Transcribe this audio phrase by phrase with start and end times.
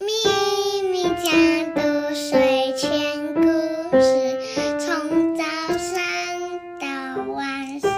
[0.00, 0.06] 咪
[0.90, 1.30] 咪家
[1.72, 3.42] 的睡前故
[4.00, 5.44] 事，从早
[5.78, 6.02] 上
[6.80, 6.86] 到
[7.32, 7.90] 晚上，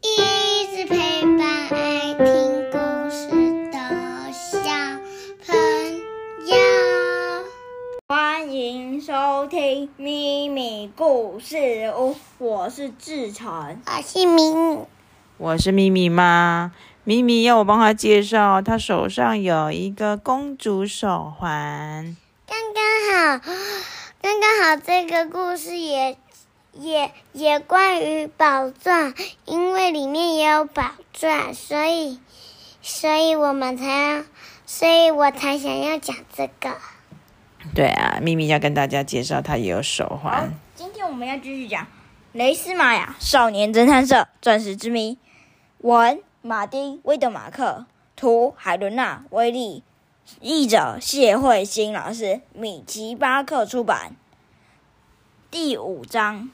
[0.00, 3.26] 一直陪伴爱听故事
[3.72, 4.60] 的小
[5.44, 5.56] 朋
[6.46, 6.54] 友。
[8.06, 13.80] 欢迎收听咪咪故事屋，我是志成。
[13.86, 14.86] 我是咪咪，
[15.38, 16.70] 我是咪咪妈，
[17.04, 22.16] 咪咪要我帮她介绍，她手上有一个公主手环。
[22.46, 23.50] 刚刚好，
[24.20, 26.16] 刚刚好，这个故事也
[26.74, 29.14] 也也关于宝钻，
[29.46, 32.20] 因为里面也有宝钻，所以
[32.80, 34.22] 所以我们才要，
[34.64, 36.76] 所以我才想要讲这个。
[37.74, 41.82] 对啊，咪咪要跟大家介绍，她也有手环。，今天我们要继续讲
[42.30, 45.14] 《雷斯玛雅少年侦探社钻石之谜》，
[45.78, 49.84] 文马丁·威德马克，图海伦娜·威利，
[50.40, 54.16] 译者谢慧欣老师，米奇巴克出版。
[55.52, 56.50] 第五章，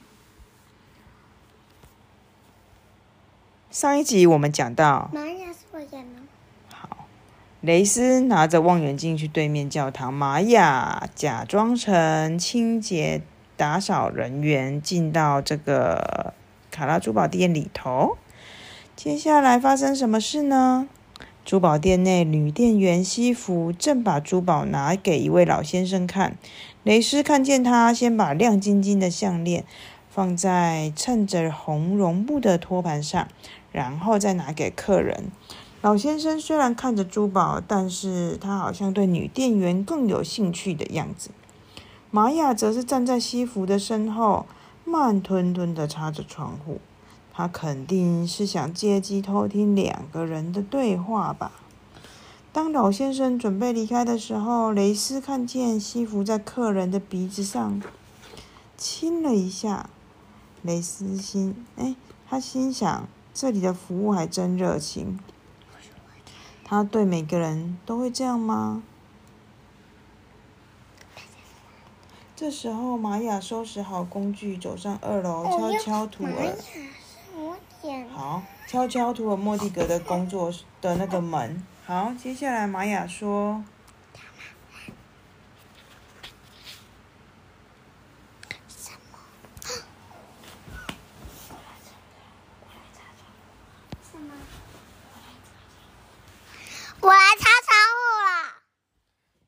[3.71, 6.21] 上一集我们讲到，玛雅是我演的，
[7.61, 13.23] 雷斯拿着望远镜去对面教堂，玛雅假装成清洁
[13.57, 16.35] 打扫人员，进到这个
[16.69, 18.19] 卡拉珠宝店里头。
[19.01, 20.89] 接下来发生什么事呢？
[21.45, 26.37] 珠宝店内，女店员西服正把珠宝拿给一位老先生看。
[26.83, 29.63] 雷斯看见他，先把亮晶晶的项链
[30.09, 33.25] 放在衬着红绒布的托盘上，
[33.71, 35.31] 然后再拿给客人。
[35.81, 41.29] 老先生虽然看着珠宝，但是他好像对女店员更有兴趣的样子。
[42.11, 44.45] 玛雅则是站在西服的身后，
[44.83, 46.81] 慢吞吞地擦着窗户。
[47.39, 51.53] 他肯定是想借机偷听两个人的对话吧。
[52.51, 57.81] 当老先生准备离开的时候，雷斯看见西服在客人的鼻子上
[58.75, 59.89] 亲了一下。
[60.63, 61.95] 雷斯心，哎，
[62.29, 65.17] 他心想，这里的服务还真热情。
[66.65, 68.83] 他对每个人都会这样吗？
[72.35, 76.33] 这时候，玛雅收拾好工具，走上二楼，悄悄涂玛
[78.13, 81.65] 好，悄悄涂尔莫蒂格的工作室的那个门。
[81.85, 83.63] 好，接下来玛雅说，
[96.99, 98.59] 我来擦窗户了。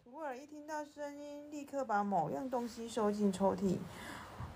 [0.06, 3.78] 图尔一听到声音，立刻把某样东西收进抽屉。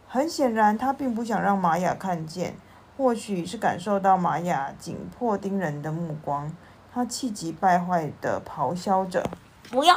[0.08, 2.56] 很显然，他并不想让玛雅看见，
[2.98, 6.56] 或许是感受到玛雅紧迫盯人的目光，
[6.94, 9.24] 他气急败坏地咆哮着。
[9.70, 9.96] 不要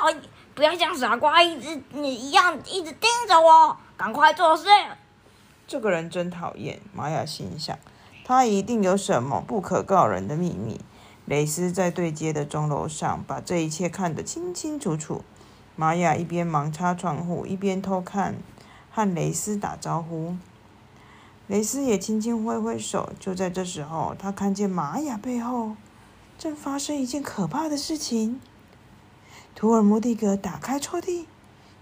[0.54, 4.64] 不要像傻瓜一直你一样一直盯着我，赶快做事。
[5.66, 7.78] 这个人真讨厌，玛雅心想，
[8.24, 10.80] 他一定有什么不可告人的秘密。
[11.26, 15.22] 雷斯在对街的钟楼上把这一切看得清清楚楚。
[15.76, 18.34] 玛雅一边忙擦窗户，一边偷看，
[18.90, 20.36] 和雷斯打招呼。
[21.48, 23.10] 雷斯也轻轻挥挥手。
[23.18, 25.76] 就在这时候，他看见玛雅背后
[26.38, 28.40] 正发生一件可怕的事情。
[29.54, 31.24] 图尔摩蒂格打开抽屉，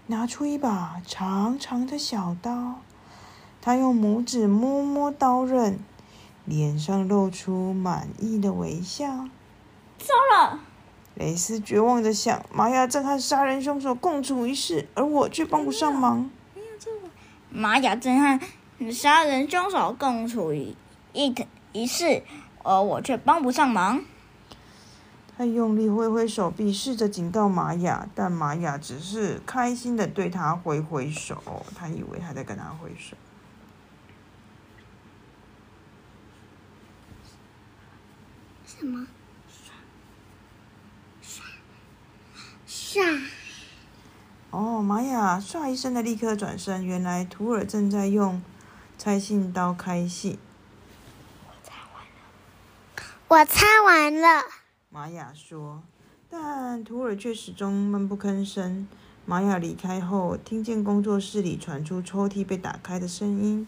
[0.07, 2.81] 拿出一把长长的小刀。
[3.61, 5.77] 他用拇指摸摸刀刃，
[6.45, 9.27] 脸上露出满意的微笑。
[9.99, 10.61] 糟了，
[11.15, 16.29] 雷斯绝望地想：玛雅正和杀人凶手共处一室，而我却帮不上忙。
[17.49, 18.39] 玛雅正和
[18.91, 20.75] 杀人凶手共处一
[21.13, 21.33] 一
[21.73, 22.23] 一室，
[22.63, 24.03] 而我却帮不上忙。
[25.37, 31.65] 他用力挥挥手臂，试着警告玛雅，但玛雅只是开心的对他挥挥手。
[31.75, 33.15] 他以为他在跟他挥手。
[38.65, 39.07] 什么？
[42.65, 43.03] 刷
[44.49, 48.41] 哦，玛雅唰一声的立刻转身，原来图尔正在用
[49.07, 50.37] 拆信刀开信。
[51.47, 52.19] 我擦完了。
[53.29, 54.43] 我拆完了
[54.89, 55.81] 玛雅说，
[56.29, 58.85] 但图尔却始终闷不吭声。
[59.25, 63.65] 玛雅离开后，听见工作室里传出抽屉被打开的声音。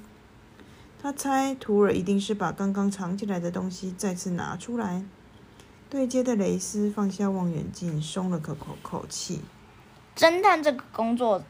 [1.01, 5.05] 他猜图尔一定是把刚刚藏起来的东西再次拿出来。
[5.89, 9.39] 对接的雷斯放下望远镜，松了个口口气。
[10.17, 11.41] 侦探这个工作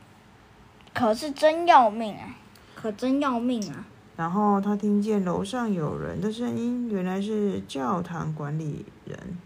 [0.93, 2.35] 可是真要命啊，
[2.81, 3.85] 可真要命啊！
[4.15, 9.37] 然后他听见楼上有人的声音，原来是教堂管理人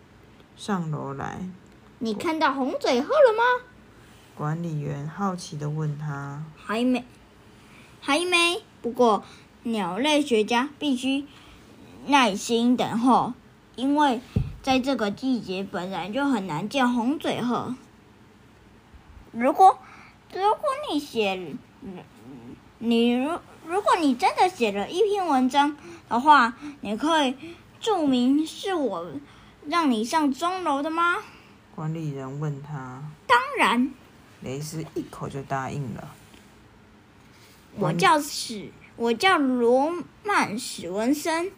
[0.55, 1.39] 上楼来。
[1.97, 3.65] 你看到红嘴鹤了吗？
[4.35, 6.43] 管理员好奇的问他。
[6.55, 7.03] 还没，
[7.99, 8.61] 还没。
[8.83, 9.23] 不过，
[9.63, 11.25] 鸟类学家必须
[12.05, 13.33] 耐心等候，
[13.75, 14.21] 因为
[14.61, 17.75] 在这个季节本来就很难见红嘴鹤。
[19.31, 19.79] 如果，
[20.31, 20.59] 如果
[20.91, 21.55] 你写，
[22.85, 25.77] 你如如果你真的写了一篇文章
[26.09, 27.33] 的话，你可以
[27.79, 29.09] 注明是我
[29.67, 31.19] 让你上钟楼的吗？
[31.73, 33.01] 管理人问他。
[33.25, 33.89] 当然。
[34.41, 36.13] 雷斯一口就答应了。
[37.77, 41.53] 我叫史，我叫罗曼史文森。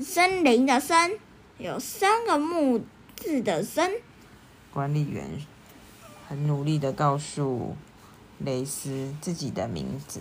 [0.00, 1.12] 森林的森，
[1.58, 2.84] 有三个木
[3.14, 3.92] 字的森。
[4.72, 5.30] 管理员
[6.28, 7.76] 很努力的告诉
[8.38, 10.20] 雷斯自己的名字。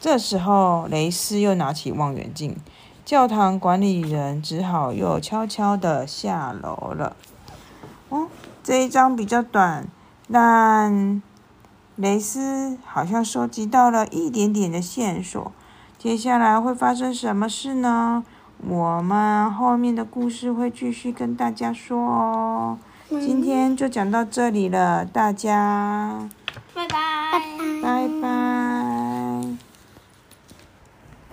[0.00, 2.56] 这时候，雷斯又拿起望远镜，
[3.04, 7.16] 教堂管理人只好又悄悄的下楼了。
[8.08, 8.28] 哦，
[8.62, 9.88] 这一张比较短。
[10.30, 11.22] 但
[11.96, 15.50] 雷斯好像收集到了一点点的线索，
[15.98, 18.22] 接下来会发生什么事呢？
[18.66, 22.78] 我们后面的故事会继续跟大家说哦。
[23.08, 26.28] 今天就讲到这里了，大家
[26.74, 27.07] 拜拜。